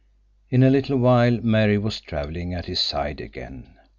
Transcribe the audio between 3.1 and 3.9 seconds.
again.